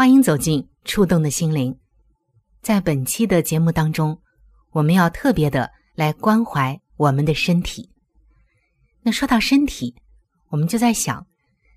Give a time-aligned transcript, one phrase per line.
[0.00, 1.78] 欢迎走进触动的心灵。
[2.62, 4.18] 在本期的节目当中，
[4.70, 7.90] 我们要特别的来关怀我们的身体。
[9.02, 9.94] 那说到身体，
[10.48, 11.26] 我们就在想，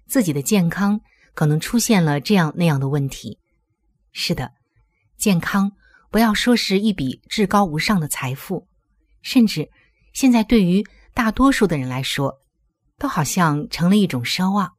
[0.08, 1.02] 自己的健康
[1.34, 3.40] 可能出现了这样那样的问题。
[4.14, 4.54] 是的，
[5.18, 5.74] 健康
[6.10, 8.70] 不要说是一笔至高无上的财富，
[9.22, 9.70] 甚至
[10.14, 10.82] 现在对于
[11.14, 12.40] 大多数的人来说，
[12.98, 14.72] 都好像成了一种奢望。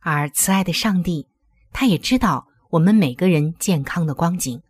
[0.00, 1.28] 而慈爱的上帝。
[1.72, 4.60] 他也知道我们每个人健康的光景，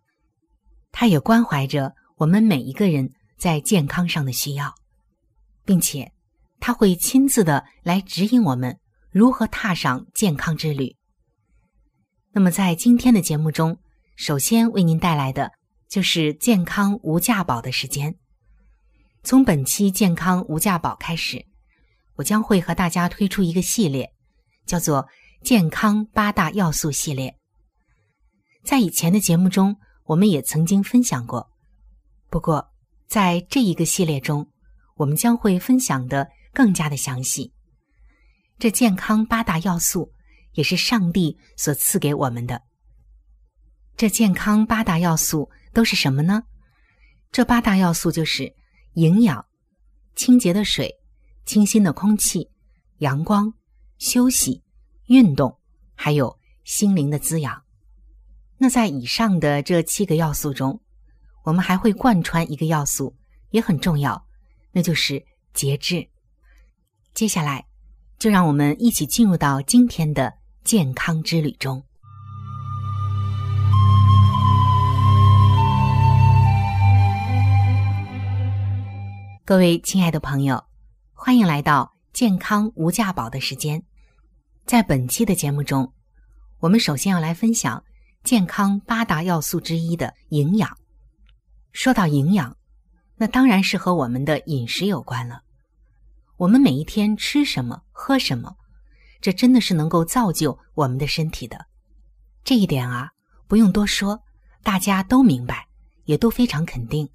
[0.91, 4.73] 他也关怀着我们每一个人在健康上的需要，
[5.65, 6.11] 并且
[6.59, 8.77] 他会亲自的来指引我们
[9.11, 10.95] 如何踏上健康之旅。
[12.31, 13.79] 那么，在今天的节目中，
[14.15, 15.51] 首先为您带来的
[15.87, 18.15] 就是健康无价宝的时间。
[19.23, 21.45] 从本期健康无价宝开始，
[22.15, 24.13] 我将会和大家推出一个系列，
[24.65, 25.07] 叫做。
[25.41, 27.35] 健康八大要素系列，
[28.63, 31.49] 在以前的节目中，我们也曾经分享过。
[32.29, 32.71] 不过，
[33.07, 34.51] 在这一个系列中，
[34.95, 37.53] 我们将会分享的更加的详细。
[38.59, 40.11] 这健康八大要素
[40.53, 42.61] 也是上帝所赐给我们的。
[43.95, 46.43] 这健康八大要素都是什么呢？
[47.31, 48.53] 这八大要素就是
[48.95, 49.45] 营养、
[50.15, 50.93] 清洁的水、
[51.45, 52.49] 清新的空气、
[52.97, 53.53] 阳光、
[53.97, 54.61] 休息。
[55.09, 55.57] 运动，
[55.95, 57.63] 还有心灵的滋养。
[58.59, 60.79] 那在以上的这七个要素中，
[61.41, 63.15] 我们还会贯穿一个要素，
[63.49, 64.23] 也很重要，
[64.71, 66.07] 那就是节制。
[67.15, 67.65] 接下来，
[68.19, 70.31] 就让我们一起进入到今天的
[70.63, 71.83] 健康之旅中。
[79.43, 80.63] 各位亲爱的朋友，
[81.15, 83.88] 欢迎来到健康无价宝的时间。
[84.69, 85.91] 在本期的节目中，
[86.59, 87.83] 我们首先要来分享
[88.23, 90.77] 健康八大要素之一的营养。
[91.71, 92.55] 说到营养，
[93.15, 95.41] 那当然是和我们的饮食有关了。
[96.37, 98.57] 我们每一天吃什么、喝什么，
[99.19, 101.65] 这真的是能够造就我们的身体的。
[102.43, 103.09] 这一点啊，
[103.47, 104.21] 不用多说，
[104.61, 105.67] 大家都明白，
[106.05, 107.09] 也都非常肯定。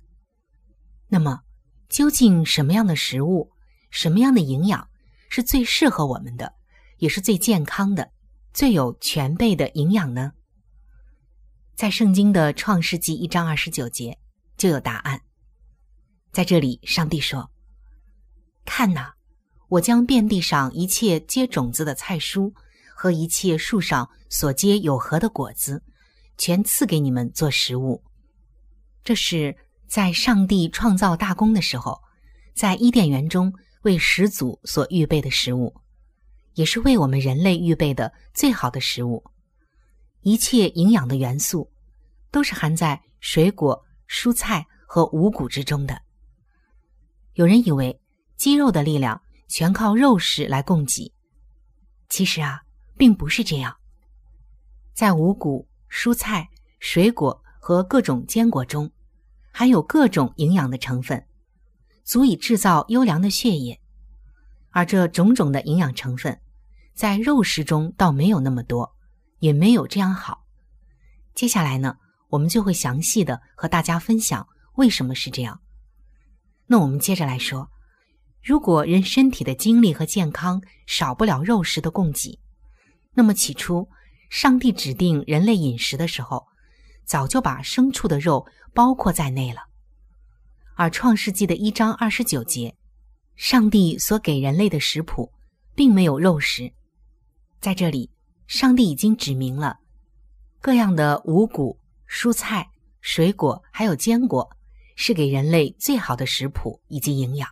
[1.06, 1.42] 那么，
[1.88, 3.52] 究竟什么样的食物、
[3.90, 4.88] 什么样的营养
[5.28, 6.52] 是最适合我们的？
[6.98, 8.10] 也是最健康的、
[8.52, 10.32] 最有全备的营养呢。
[11.74, 14.18] 在圣经的创世纪一章二十九节
[14.56, 15.20] 就有答案。
[16.30, 17.50] 在这里，上帝说
[18.64, 19.14] ：“看哪，
[19.68, 22.52] 我将遍地上一切结种子的菜蔬
[22.94, 25.82] 和一切树上所结有核的果子，
[26.36, 28.02] 全赐给你们做食物。”
[29.04, 32.00] 这是在上帝创造大功的时候，
[32.54, 33.52] 在伊甸园中
[33.82, 35.74] 为始祖所预备的食物。
[36.54, 39.22] 也是为我们人类预备的最好的食物，
[40.22, 41.70] 一切营养的元素
[42.30, 46.00] 都是含在水果、蔬菜和五谷之中的。
[47.34, 48.00] 有人以为
[48.36, 51.12] 肌肉的力量全靠肉食来供给，
[52.08, 52.62] 其实啊，
[52.96, 53.76] 并不是这样。
[54.92, 56.48] 在五谷、蔬菜、
[56.78, 58.90] 水果和各种坚果中，
[59.50, 61.26] 含有各种营养的成分，
[62.04, 63.80] 足以制造优良的血液，
[64.74, 66.38] 而这种种的营养成分。
[66.94, 68.94] 在肉食中倒没有那么多，
[69.38, 70.44] 也没有这样好。
[71.34, 71.96] 接下来呢，
[72.28, 75.60] 我们就会详细的和大家分享为什么是这样。
[76.66, 77.70] 那我们接着来说，
[78.42, 82.38] 如果人身体的精力和健康少不了肉食的供给，
[83.14, 83.88] 那么起初
[84.30, 86.46] 上帝指定人类饮食的时候，
[87.04, 89.62] 早就把牲畜的肉包括在内了。
[90.76, 92.76] 而创世纪的一章二十九节，
[93.36, 95.32] 上帝所给人类的食谱
[95.74, 96.72] 并没有肉食，
[97.60, 98.10] 在这里，
[98.46, 99.78] 上帝已经指明了
[100.60, 101.78] 各样的五谷、
[102.08, 102.70] 蔬菜、
[103.00, 104.50] 水果还有坚果。
[104.96, 107.50] 是给人类最好的食谱以及营养，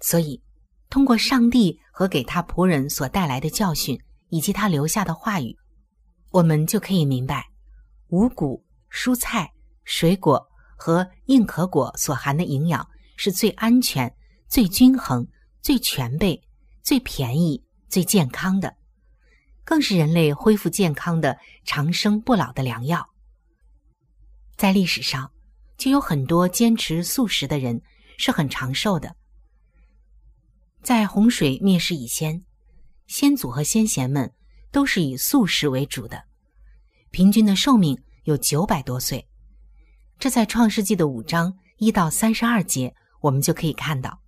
[0.00, 0.42] 所以
[0.88, 4.00] 通过上帝和给他仆人所带来的教训，
[4.30, 5.54] 以及他留下的话语，
[6.30, 7.50] 我们就可以明白，
[8.08, 9.52] 五谷、蔬菜、
[9.84, 14.14] 水果和硬壳果所含的营养是最安全、
[14.48, 15.26] 最均衡、
[15.60, 16.42] 最全备、
[16.82, 18.76] 最便宜、最健康的，
[19.64, 23.10] 更是人类恢复健康的长生不老的良药。
[24.56, 25.30] 在历史上。
[25.76, 27.82] 就有很多坚持素食的人
[28.16, 29.16] 是很长寿的。
[30.82, 32.44] 在洪水灭世以前，
[33.08, 34.32] 先祖和先贤们
[34.70, 36.22] 都是以素食为主的，
[37.10, 39.26] 平均的寿命有九百多岁。
[40.16, 42.94] 这在创世纪的五章一到三十二节
[43.24, 44.20] 我们就可以看到。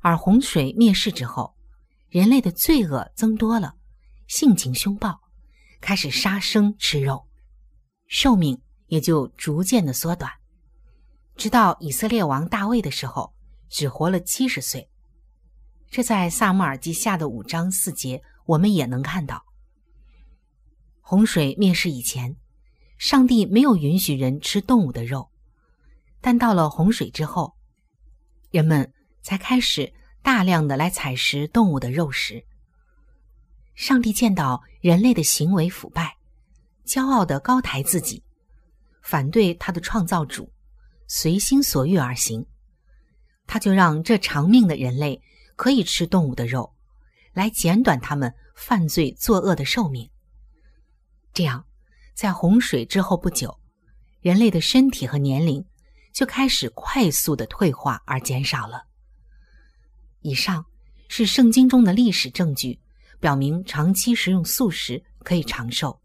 [0.00, 1.54] 而洪水灭世之后，
[2.08, 3.74] 人类的罪恶增多了，
[4.26, 5.20] 性情凶暴，
[5.80, 7.28] 开始杀生吃肉，
[8.08, 8.60] 寿命。
[8.88, 10.30] 也就逐渐的缩短，
[11.34, 13.32] 直到以色列王大卫的时候，
[13.70, 14.90] 只活了七十岁。
[15.88, 19.42] 这在萨母尔记下的五章四节，我们也能看到。
[21.00, 22.36] 洪水灭世以前，
[22.98, 25.30] 上帝没有允许人吃动物的肉，
[26.20, 27.56] 但到了洪水之后，
[28.52, 29.90] 人们才开始
[30.22, 32.44] 大量的来采食动物的肉食。
[33.74, 36.18] 上帝见到人类的行为腐败，
[36.84, 38.22] 骄傲的高抬自己。
[39.02, 40.52] 反对他的创造主，
[41.08, 42.46] 随心所欲而行，
[43.46, 45.20] 他就让这长命的人类
[45.56, 46.74] 可以吃动物的肉，
[47.32, 50.08] 来减短他们犯罪作恶的寿命。
[51.32, 51.64] 这样，
[52.14, 53.58] 在洪水之后不久，
[54.20, 55.64] 人类的身体和年龄
[56.12, 58.84] 就开始快速的退化而减少了。
[60.20, 60.64] 以上
[61.08, 62.78] 是圣经中的历史证据，
[63.18, 66.00] 表明长期食用素食可以长寿，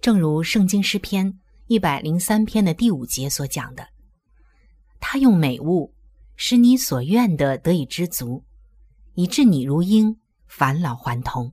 [0.00, 1.38] 正如圣经诗篇。
[1.66, 3.86] 一百零三篇的第五节所讲的，
[4.98, 5.94] 他用美物
[6.34, 8.44] 使你所愿的得以知足，
[9.14, 10.18] 以致你如鹰
[10.48, 11.52] 返老还童。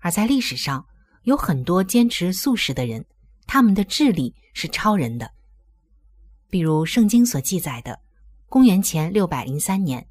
[0.00, 0.84] 而在历史上，
[1.22, 3.06] 有很多坚持素食的人，
[3.46, 5.32] 他们的智力是超人的。
[6.50, 7.98] 比如圣经所记载的，
[8.48, 10.04] 公元前六百零三年，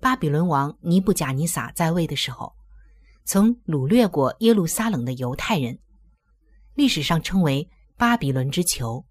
[0.00, 2.52] 巴比伦王尼布贾尼撒在位的时候，
[3.24, 5.78] 曾掳掠过耶路撒冷的犹太人。
[6.74, 9.04] 历史上称为巴比伦之囚，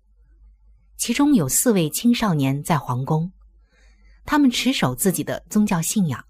[0.98, 3.32] 其中有四位青少年在皇宫，
[4.26, 6.26] 他们持守自己的宗教信仰，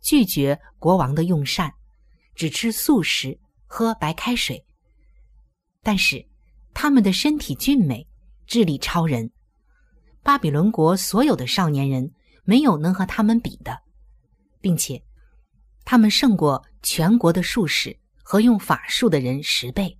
[0.00, 1.72] 拒绝国王的用膳，
[2.34, 4.66] 只吃素食，喝白开水。
[5.82, 6.26] 但是
[6.74, 8.06] 他们的身体俊美，
[8.46, 9.30] 智力超人，
[10.22, 12.12] 巴比伦国所有的少年人
[12.44, 13.78] 没有能和他们比的，
[14.60, 15.02] 并且
[15.84, 19.98] 他们胜过全国的术士和用法术的人十倍。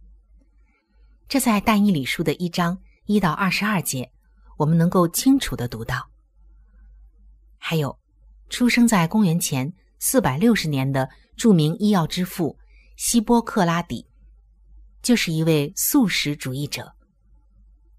[1.28, 4.10] 这在但以理书的一章一到二十二节，
[4.58, 6.10] 我们能够清楚的读到。
[7.56, 7.98] 还有，
[8.48, 12.58] 出生在公元前四百六十年的著名医药之父
[12.96, 14.06] 希波克拉底，
[15.02, 16.92] 就是一位素食主义者。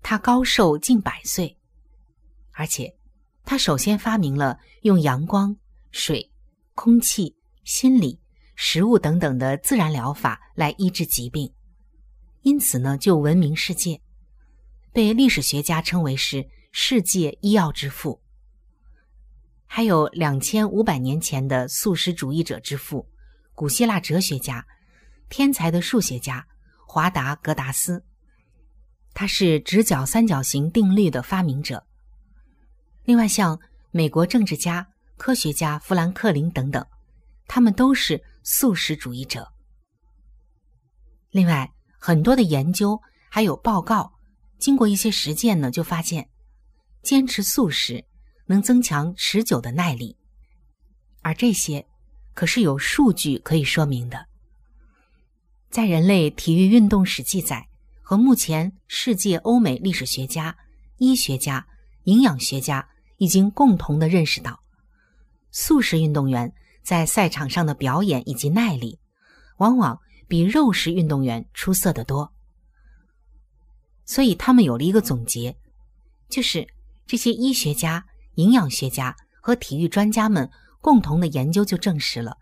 [0.04, 1.58] 他高寿近百岁，
[2.52, 2.96] 而且
[3.44, 5.56] 他首先发明了用阳光、
[5.92, 6.32] 水、
[6.74, 8.20] 空气、心理、
[8.56, 11.54] 食物等等的自然疗法来医治疾病。
[12.42, 14.02] 因此呢，就闻名世界，
[14.92, 18.22] 被历史学家称为是世界医药之父。
[19.66, 23.08] 还有两千五百年前的素食主义者之父，
[23.54, 24.66] 古希腊哲学家、
[25.30, 26.46] 天才的数学家
[26.88, 28.04] 华达格达斯，
[29.14, 31.86] 他是直角三角形定律的发明者。
[33.04, 33.60] 另外，像
[33.92, 36.86] 美国政治家、科学家富兰克林等等，
[37.48, 39.52] 他们都是素食主义者。
[41.32, 41.72] 另外。
[42.04, 44.12] 很多的研究还有报告，
[44.58, 46.28] 经过一些实践呢，就发现
[47.04, 48.04] 坚持素食
[48.48, 50.18] 能增强持久的耐力，
[51.22, 51.86] 而这些
[52.34, 54.26] 可是有数据可以说明的。
[55.70, 57.68] 在人类体育运动史记载
[58.02, 60.58] 和目前世界欧美历史学家、
[60.98, 61.68] 医学家、
[62.06, 62.90] 营养学家
[63.22, 64.60] 已经共同的认识到，
[65.52, 66.52] 素食运动员
[66.82, 68.98] 在赛场上的表演以及耐力，
[69.58, 70.02] 往往。
[70.32, 72.32] 比肉食运动员出色得多。
[74.06, 75.58] 所以他们有了一个总结，
[76.30, 76.66] 就是
[77.06, 80.50] 这些医学家、营养学家和体育专家们
[80.80, 82.38] 共同的研究就证实了，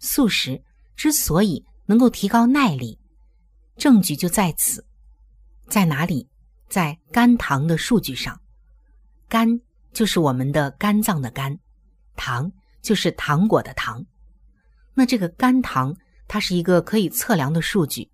[0.00, 0.60] 素食
[0.96, 2.98] 之所以能够提高耐力，
[3.76, 4.84] 证据就在此，
[5.68, 6.28] 在哪里？
[6.68, 8.40] 在肝糖的数据上。
[9.28, 9.60] 肝
[9.94, 11.58] 就是我们的肝脏的肝，
[12.16, 12.50] 糖
[12.82, 14.04] 就是糖果的糖。
[14.92, 15.96] 那这个肝糖，
[16.28, 18.10] 它是一个可以测量的数据。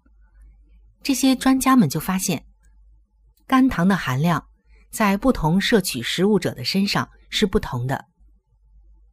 [1.03, 2.45] 这些专家们就发现。
[3.47, 4.47] 肝糖的含量
[4.91, 8.05] 在不同摄取食物者的身上是不同的。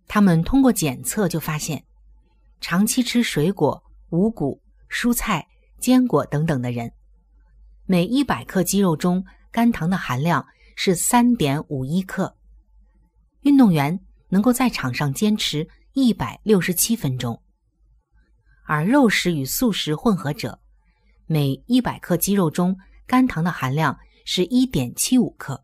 [0.07, 1.83] 他们通过检测就发现，
[2.61, 5.47] 长期吃水果、五谷、蔬菜、
[5.79, 6.91] 坚果等等的人，
[7.85, 10.45] 每一百克肌肉中肝糖的含量
[10.75, 12.35] 是三点五一克。
[13.41, 17.41] 运动员能够在场上坚持一百六十七分钟，
[18.65, 20.59] 而肉食与素食混合者，
[21.25, 23.97] 每一百克肌肉中肝糖的含量。
[24.29, 25.63] 是一点七五克，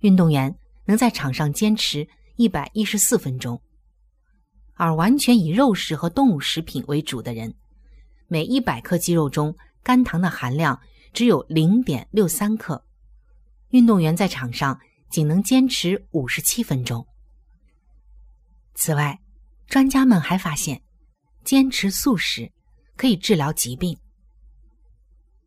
[0.00, 3.62] 运动员能在场上坚持一百一十四分钟，
[4.74, 7.54] 而完全以肉食和动物食品为主的人，
[8.26, 10.80] 每一百克肌肉中肝糖的含量
[11.12, 12.84] 只有零点六三克，
[13.68, 17.06] 运动员在场上仅能坚持五十七分钟。
[18.74, 19.18] 此外，
[19.66, 20.82] 专家们还发现，
[21.44, 22.50] 坚持素食
[22.96, 23.98] 可以治疗疾病，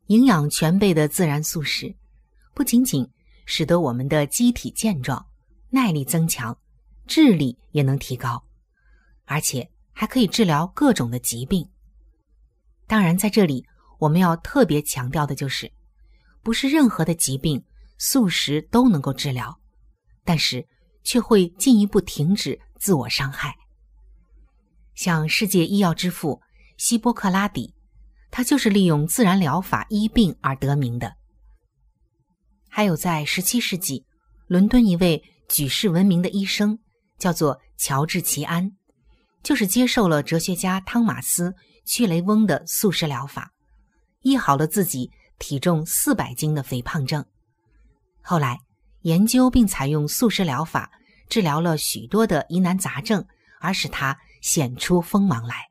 [0.08, 1.96] 营养全备的自然素食。
[2.54, 3.10] 不仅仅
[3.46, 5.26] 使得我们的机体健壮、
[5.70, 6.58] 耐力增强、
[7.08, 8.44] 智力也能提高，
[9.26, 11.68] 而且还可以治疗各种的疾病。
[12.88, 13.66] 当然，在这里
[14.00, 15.72] 我们要特别强调的就是，
[16.44, 17.64] 不是任何的疾病
[18.04, 19.60] 素食都能够治疗，
[20.26, 20.68] 但是
[21.04, 23.56] 却会进一步停止自我伤害。
[24.96, 26.42] 像世界医药之父
[26.78, 27.76] 希波克拉底，
[28.32, 31.14] 他就是利用自然疗法医病而得名的。
[32.68, 34.04] 还有，在十七世纪，
[34.48, 36.80] 伦敦一位举世闻名的医生，
[37.20, 38.72] 叫做乔治·齐安，
[39.44, 41.52] 就是接受了哲学家汤马斯·
[41.86, 43.52] 屈雷翁的素食疗法，
[44.22, 47.24] 医好了自己体重四百斤的肥胖症。
[48.22, 48.60] 后来，
[49.02, 50.92] 研究并采用素食疗法
[51.30, 53.26] 治疗了许多的疑难杂症，
[53.60, 55.70] 而使他显出锋芒来。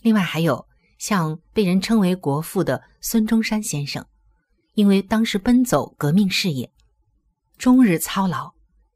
[0.00, 0.66] 另外，还有
[0.98, 4.04] 像被人称为国父的孙中山先生。
[4.74, 6.70] 因为当时奔走革命事业，
[7.56, 8.52] 终日操劳，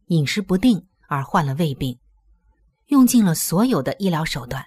[0.06, 1.98] 饮食不定而患了胃病，
[2.86, 4.64] 用尽了所有的医疗手段，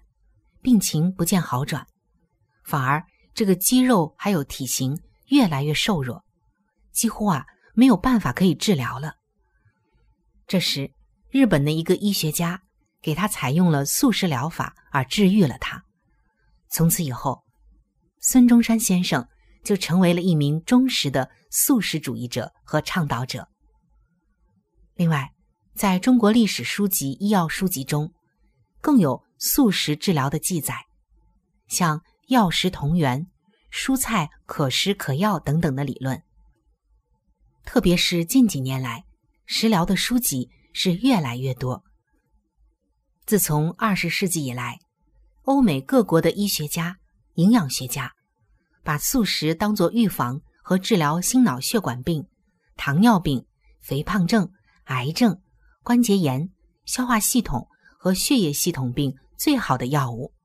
[0.62, 1.88] 病情不见好转，
[2.65, 3.01] 反而
[3.34, 6.25] 这个肌肉还有体型越来越瘦弱，
[6.96, 9.18] 几乎啊没有办法可以治疗了。
[10.48, 10.92] 这时，
[11.30, 12.64] 日本的一个医学家
[13.04, 15.84] 给他采用了素食疗法而治愈了他。
[16.70, 17.44] 从此以后，
[18.20, 19.28] 孙中山先生。
[19.66, 23.50] 就成为了一名忠实的素食主义者和倡导者。
[24.94, 25.34] 另外，
[25.74, 28.14] 在中国历史书籍、医药书籍中，
[28.80, 30.86] 更有素食治疗的记载，
[31.68, 32.00] 像
[32.30, 33.25] “药食同源
[33.74, 36.22] ”“蔬菜可食可药”等等的理论。
[37.65, 39.03] 特别是近几年来，
[39.45, 41.84] 食疗的书籍是越来越多。
[43.25, 44.79] 自从二十世纪以来，
[45.41, 46.98] 欧美各国的医学家、
[47.34, 48.13] 营养学家。
[48.84, 52.27] 把素食当作预防和治疗心脑血管病、
[52.75, 53.43] 糖尿病、
[53.81, 54.51] 肥胖症、
[54.84, 55.41] 癌症、
[55.81, 56.51] 关节炎、
[56.86, 57.67] 消化系统
[57.98, 60.36] 和血液系统病最好的药物。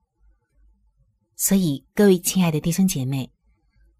[1.35, 3.31] 所以，各位亲爱的弟兄姐妹，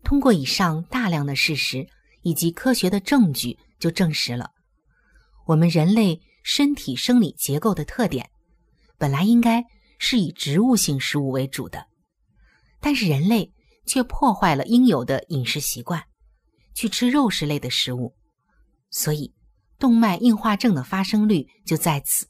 [0.04, 1.88] 通过以上大量的事实
[2.22, 4.52] 以及科学的证据，就证实了
[5.46, 8.30] 我们人类身体生理结构的特点，
[8.98, 9.64] 本来应该
[9.98, 11.88] 是以植物性食物为主的，
[12.80, 13.52] 但是人类。
[13.84, 16.06] 却破坏了应有的饮食习惯，
[16.76, 18.16] 去吃肉食类的食物，
[18.92, 19.34] 所以
[19.80, 22.28] 动脉硬化症的发生率就在此。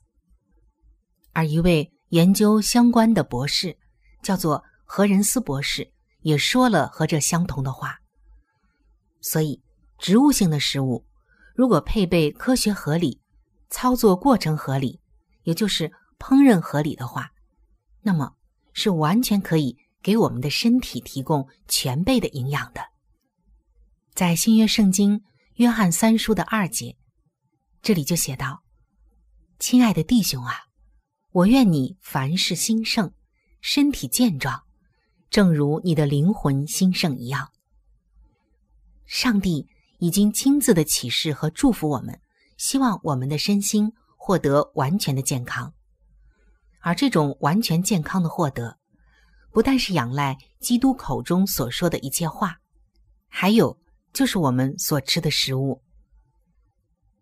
[1.34, 3.78] 而一位研究相关的博士，
[4.24, 8.00] 叫做何仁斯博士，也说了和这相同的话。
[9.20, 9.62] 所以，
[10.02, 11.06] 植物性的食物
[11.54, 13.22] 如果配备科学合理、
[13.70, 15.00] 操作过程合理，
[15.44, 17.32] 也就是烹饪合理的话，
[18.02, 18.34] 那么
[18.74, 19.78] 是完全可以。
[20.04, 22.82] 给我们的身体提供全备的营养的，
[24.16, 25.22] 在新约圣经
[25.58, 26.98] 约翰三书的二节，
[27.84, 28.64] 这里就写道
[29.60, 30.56] ：“亲爱的弟兄啊，
[31.34, 33.14] 我愿你凡事兴盛，
[33.62, 34.64] 身体健壮，
[35.30, 37.52] 正如你的灵魂兴盛一样。”
[39.06, 39.68] 上帝
[40.02, 42.20] 已经亲自的启示和祝福我们，
[42.58, 45.72] 希望我们的身心获得完全的健康，
[46.80, 48.80] 而这种完全健康的获得。
[49.52, 52.58] 不但是仰赖基督口中所说的一切话，
[53.28, 53.80] 还有
[54.12, 55.84] 就是我们所吃的食物。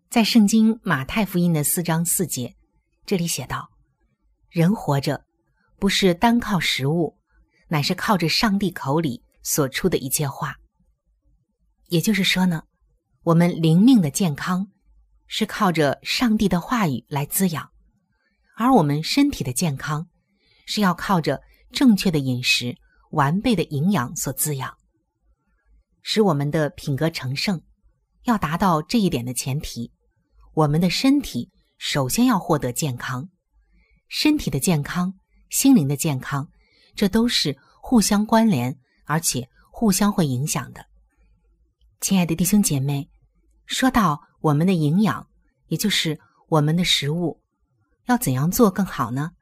[0.08, 2.56] 在圣经马太福音的四章四节，
[3.04, 3.68] 这里写道
[4.48, 5.22] ：“人活着，
[5.78, 7.18] 不是单靠食物，
[7.68, 10.56] 乃是靠着上帝口里所出的一切话。”
[11.88, 12.62] 也就是说呢，
[13.22, 14.66] 我们灵命的健康
[15.26, 17.70] 是靠着上帝的话语来滋养，
[18.56, 20.08] 而我们身体的健康
[20.64, 22.74] 是要靠着正确的饮食、
[23.10, 24.74] 完备的营养所滋养，
[26.00, 27.60] 使我们的品格成圣。
[28.24, 29.92] 要达到这一点的前提。
[30.54, 33.28] 我们的身体首先要获得健康，
[34.08, 35.14] 身体的健康、
[35.50, 36.48] 心灵的健康，
[36.94, 40.86] 这都是互相关联，而且互相会影响的。
[42.00, 43.10] 亲爱的弟兄姐妹，
[43.66, 45.28] 说到我们的营养，
[45.66, 47.42] 也就是我们的食物，
[48.06, 49.32] 要怎样做更好呢？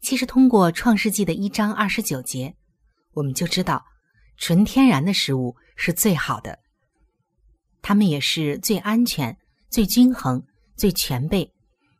[0.00, 2.56] 其实通过创世纪的一章二十九节，
[3.12, 3.84] 我们就知道，
[4.36, 6.58] 纯天然的食物是最好的，
[7.80, 9.36] 它们也是最安全。
[9.70, 10.42] 最均衡、
[10.76, 11.54] 最全备，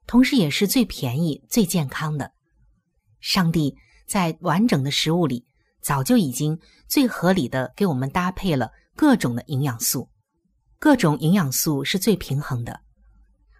[0.05, 2.33] 同时也是最便宜、最健康的。
[3.21, 3.77] 上帝
[4.09, 5.47] 在完整的食物里，
[5.81, 6.59] 早就已经
[6.89, 10.11] 最合理的给我们搭配了各种的营养素，
[10.79, 12.83] 各种营养素是最平衡的。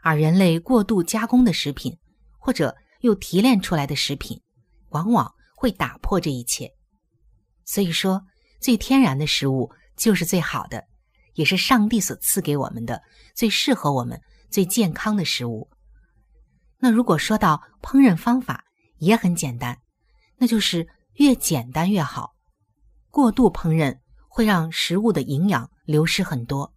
[0.03, 1.97] 而人类过度加工的食品，
[2.39, 4.39] 或者又提炼出来的食品，
[4.91, 6.71] 往往会打破这一切。
[7.65, 8.23] 所以说，
[8.61, 10.85] 最天然的食物就是最好的。
[11.33, 13.03] 也是上帝所赐给我们的
[13.35, 14.21] 最适合我们、
[14.51, 15.71] 最健康的食物。
[16.81, 18.67] 那如果说到烹饪方法，
[18.99, 19.79] 也很简单，
[20.37, 22.35] 那就是越简单越好。
[23.09, 24.00] 过度烹饪
[24.31, 26.73] 会让食物的营养流失很多。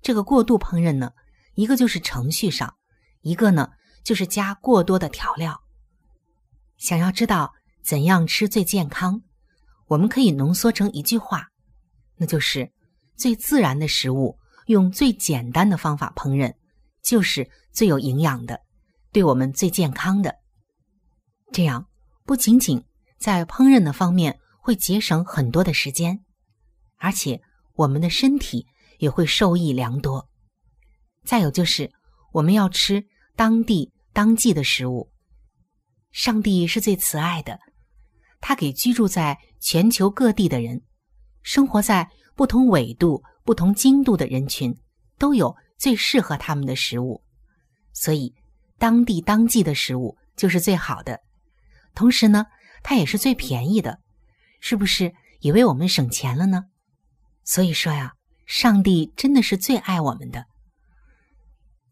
[0.00, 1.12] 这个过度烹饪呢，
[1.54, 2.76] 一个就是程序上，
[3.20, 3.68] 一个呢
[4.02, 5.60] 就是加过多的调料。
[6.78, 9.20] 想要知道怎样吃最健康，
[9.88, 11.48] 我们可以浓缩成一句话，
[12.16, 12.72] 那就是。
[13.16, 16.54] 最自然的食物，用最简单的方法烹饪，
[17.02, 18.58] 就是最有营养的，
[19.12, 20.36] 对我们最健康的。
[21.52, 21.86] 这样
[22.24, 22.82] 不仅仅
[23.18, 26.24] 在烹饪的方面会节省很多的时间，
[27.00, 27.40] 而且
[27.74, 28.64] 我们的身体
[28.98, 30.28] 也会受益良多。
[31.24, 31.90] 再有就是，
[32.32, 35.10] 我们要吃当地当季的食物。
[36.12, 37.58] 上帝是最慈爱的，
[38.40, 40.82] 他给居住在全球各地的人，
[41.42, 42.08] 生活在。
[42.36, 44.74] 不同纬度、不同经度的人群
[45.18, 47.22] 都有最适合他们的食物，
[47.92, 48.32] 所以
[48.78, 51.20] 当地当季的食物就是最好的。
[51.94, 52.46] 同时呢，
[52.82, 54.00] 它也是最便宜的，
[54.58, 56.64] 是不是也为我们省钱了呢？
[57.44, 58.14] 所以说呀，
[58.46, 60.44] 上帝真的是最爱我们的。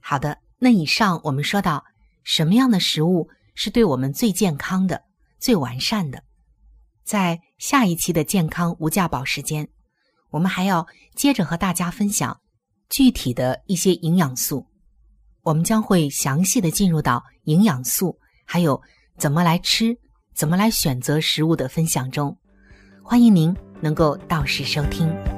[0.01, 1.85] 好的，那以上我们说到
[2.25, 5.03] 什么样的食物是对我们最健康的、
[5.39, 6.23] 最完善的，
[7.05, 9.69] 在下一期的健康无价宝时间。
[10.31, 12.39] 我们还要接着和大家分享
[12.91, 14.67] 具体的一些营养素，
[15.43, 18.81] 我们将会详细的进入到营养素，还有
[19.17, 19.97] 怎么来吃、
[20.35, 22.37] 怎么来选择食物的分享中。
[23.03, 25.38] 欢迎您能够到时收听。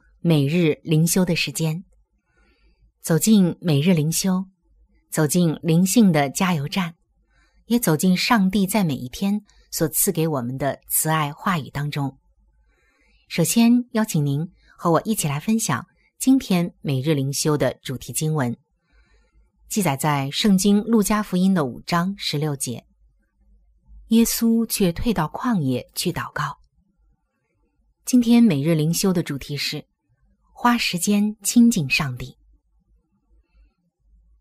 [0.23, 1.83] 每日灵修的时间。
[3.01, 4.45] 走进每日灵修，
[5.09, 6.93] 走进灵性的加油站，
[7.65, 12.19] 也走进上帝在每一天所赐给我们的慈爱话语当中。
[13.29, 15.87] 首先邀请您和我一起来分享
[16.19, 18.55] 今天每日灵修的主题经文，
[19.69, 22.85] 记载在圣经路加福音的五章十六节。
[24.09, 26.59] 耶稣却退到旷野去祷告。
[28.05, 29.85] 今天每日灵修的主题是
[30.63, 32.37] 花时间亲近上帝。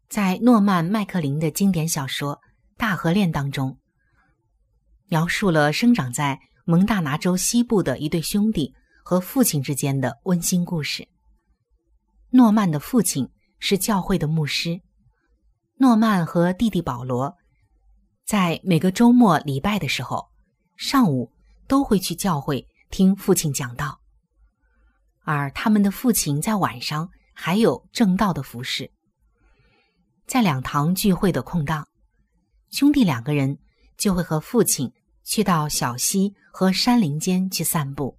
[0.07, 2.37] 在诺曼·麦克林的经典小说
[2.77, 3.79] 《大河恋》当中，
[5.07, 11.09] 描述了生长在蒙大拿州西部的一对兄弟和父亲之间的温馨故事。
[12.29, 13.27] 诺曼的父亲
[13.59, 14.83] 是教会的牧师，
[15.79, 17.35] 诺曼和弟弟保罗
[18.27, 20.29] 在每个周末礼拜的时候，
[20.77, 21.33] 上午
[21.67, 22.69] 都会去教会。
[22.91, 24.00] 听父亲讲道，
[25.33, 28.91] 而他们的父亲在晚上还有正道的服侍。
[30.27, 31.87] 在两堂聚会的空档，
[32.71, 33.57] 兄弟两个人
[33.97, 38.19] 就会和父亲去到小溪和山林间去散步。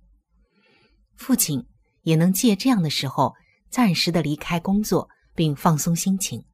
[1.17, 1.67] 父亲
[2.03, 3.35] 也能借这样的时候
[3.69, 6.45] 暂时的离开工作，并放松心情。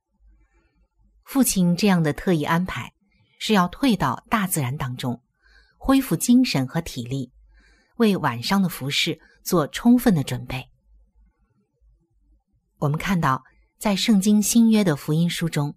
[1.23, 2.91] 父亲这样的特意安排，
[3.37, 5.21] 是要退到大自然当中，
[5.77, 7.31] 恢复精神和体力。
[7.97, 10.69] 为晚上的服饰做充分的准备。
[12.79, 13.41] 我们看到，
[13.79, 15.73] 在圣经新约的福音书中，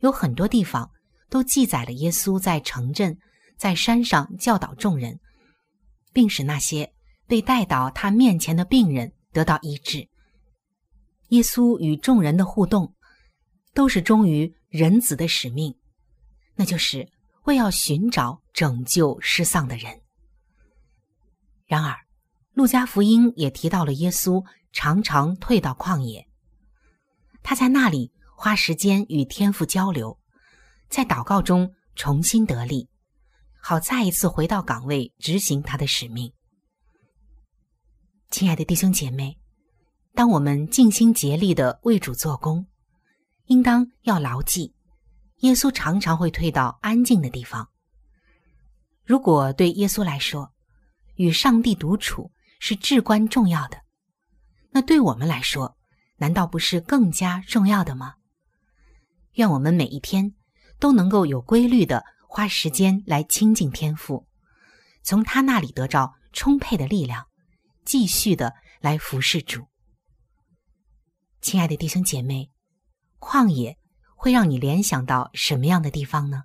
[0.00, 0.90] 有很多地方
[1.30, 3.18] 都记载了耶稣在城镇、
[3.56, 5.18] 在山上教导众人，
[6.12, 6.92] 并使那些
[7.26, 10.06] 被带到他面前的病人得到医治。
[11.30, 12.94] 耶稣与众人的互动，
[13.72, 15.74] 都是忠于人子的使命，
[16.56, 17.10] 那就是
[17.44, 20.02] 为要寻找拯救失丧的人。
[21.64, 21.96] 然而，
[22.58, 26.26] 路加福音也提到了耶稣常常退到旷野，
[27.40, 30.18] 他在那里花时间与天父交流，
[30.88, 32.88] 在祷告中重新得力，
[33.62, 36.32] 好再一次回到岗位执行他的使命。
[38.28, 39.38] 亲爱的弟兄姐妹，
[40.12, 42.66] 当我们尽心竭力的为主做工，
[43.44, 44.74] 应当要牢记，
[45.42, 47.68] 耶稣常常会退到安静的地方。
[49.04, 50.50] 如果对耶稣来说，
[51.14, 53.82] 与上帝独处是至关重要的，
[54.70, 55.76] 那对我们来说，
[56.16, 58.14] 难道不是更加重要的吗？
[59.34, 60.34] 愿我们每一天
[60.78, 64.26] 都能够有规律的花时间来亲近天父，
[65.02, 67.26] 从他那里得着充沛的力量，
[67.84, 69.66] 继续的来服侍主。
[71.40, 72.50] 亲爱的弟兄姐妹，
[73.20, 73.78] 旷野
[74.16, 76.42] 会让你联想到什么样的地方呢？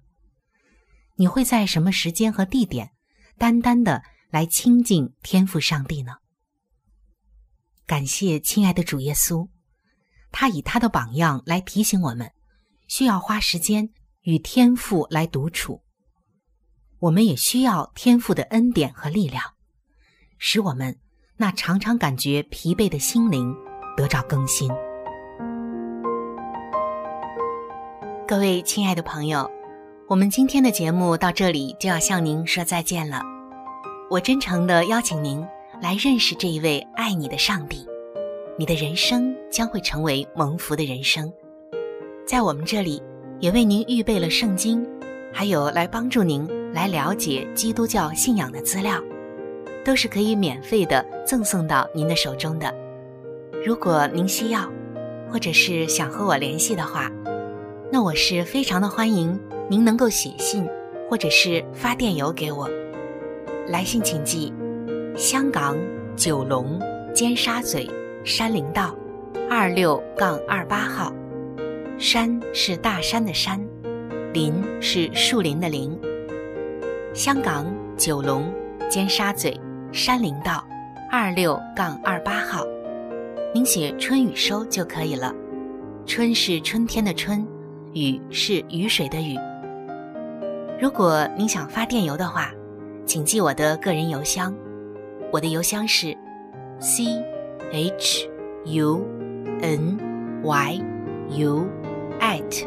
[1.16, 2.92] 你会在什么时间和地点，
[3.38, 4.04] 单单的？
[4.34, 6.14] 来亲近天赋上帝呢？
[7.86, 9.48] 感谢亲爱的主耶稣，
[10.32, 12.32] 他以他的榜样来提醒我们，
[12.88, 13.92] 需要花时间
[14.24, 15.84] 与天赋来独处。
[16.98, 19.44] 我们也需要天赋的恩典和力量，
[20.40, 20.98] 使我们
[21.38, 23.56] 那常常感觉疲惫的心灵
[23.96, 24.68] 得到更新。
[28.28, 29.48] 各位亲爱的朋友，
[30.10, 33.33] 我们今天的节目到这里就要向您说再见了。
[34.10, 35.44] 我真诚的邀请您
[35.82, 37.88] 来认识这一位爱你的上帝，
[38.58, 41.32] 你的人生将会成为蒙福的人生。
[42.26, 43.02] 在我们这里，
[43.40, 44.86] 也为您预备了圣经，
[45.32, 49.02] 还有来帮助您来了解基督教信仰的资料，
[49.84, 52.74] 都是可以免费的赠送到您的手中的。
[53.66, 54.70] 如果您需要，
[55.32, 57.10] 或者是想和我联系的话，
[57.92, 59.40] 那我是非常的欢迎
[59.70, 60.68] 您能够写信，
[61.10, 62.70] 或者是发电邮给我。
[63.74, 64.54] 来信请寄：
[65.18, 65.76] 香港
[66.16, 66.80] 九龙
[67.12, 67.90] 尖沙咀
[68.24, 68.96] 山林道
[69.50, 71.12] 二六杠二八号。
[71.98, 73.60] 山是大山的山，
[74.32, 76.00] 林是树林的林。
[77.16, 77.66] 香港
[77.98, 78.46] 九龙
[78.92, 79.60] 尖沙咀
[79.92, 80.64] 山林道
[81.12, 82.64] 二六杠二八号。
[83.56, 85.34] 您写“春雨收”就可以了。
[86.06, 87.44] 春是春天的春。
[87.94, 89.36] 雨是雨水的雨。
[90.80, 92.52] 如果您想发电邮的话，
[93.06, 94.54] 请记我的个人邮箱，
[95.32, 96.16] 我的邮箱是
[96.80, 97.04] c
[97.72, 98.30] h
[98.66, 99.06] u
[99.62, 99.98] n
[100.44, 100.82] y
[101.30, 101.68] u
[102.20, 102.66] at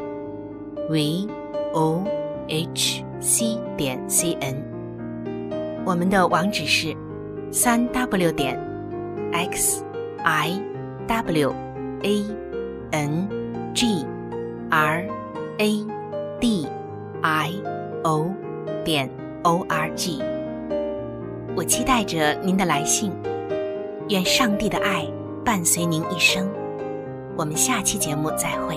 [0.89, 1.27] v
[1.73, 2.05] o
[2.49, 4.55] h c 点 c n。
[5.85, 6.95] 我们的网址是
[7.51, 8.59] 三 w 点
[9.33, 9.83] x
[10.23, 10.61] i
[11.07, 11.55] w
[12.03, 12.25] a
[12.91, 13.29] n
[13.75, 14.05] g
[14.71, 15.09] r
[15.59, 15.87] a
[16.41, 16.67] d
[17.23, 17.53] i
[18.03, 18.31] o
[18.85, 19.09] 点
[19.43, 20.23] org
[21.57, 23.13] 我期待着您的来信。
[24.09, 25.05] 愿上帝的爱
[25.45, 26.49] 伴随您一生。
[27.37, 28.77] 我们下期节目再会。